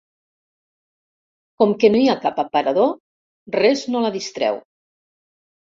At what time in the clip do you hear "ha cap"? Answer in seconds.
2.15-2.43